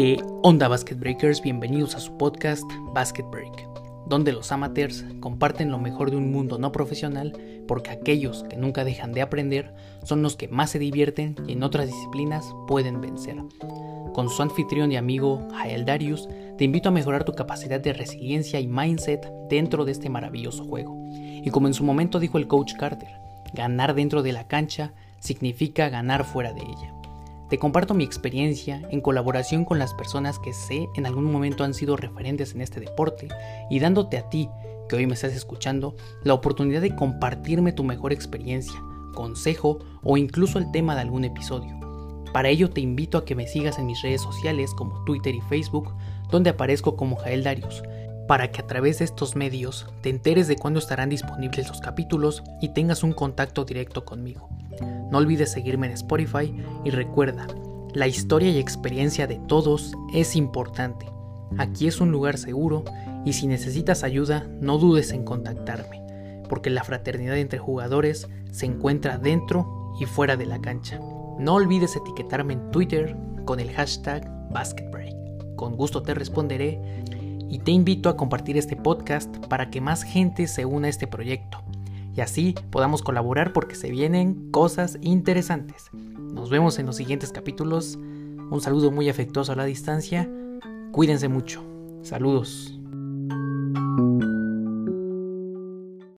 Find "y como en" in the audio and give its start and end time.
21.10-21.74